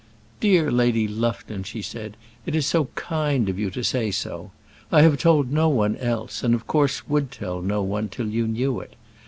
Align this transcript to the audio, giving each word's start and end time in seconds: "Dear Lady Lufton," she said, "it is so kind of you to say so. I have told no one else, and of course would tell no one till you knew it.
"Dear 0.39 0.71
Lady 0.71 1.07
Lufton," 1.07 1.61
she 1.61 1.83
said, 1.83 2.17
"it 2.47 2.55
is 2.55 2.65
so 2.65 2.85
kind 2.95 3.47
of 3.47 3.59
you 3.59 3.69
to 3.69 3.83
say 3.83 4.09
so. 4.09 4.49
I 4.91 5.03
have 5.03 5.19
told 5.19 5.51
no 5.51 5.69
one 5.69 5.95
else, 5.97 6.43
and 6.43 6.55
of 6.55 6.65
course 6.65 7.07
would 7.07 7.29
tell 7.31 7.61
no 7.61 7.83
one 7.83 8.09
till 8.09 8.27
you 8.29 8.47
knew 8.47 8.79
it. 8.79 8.95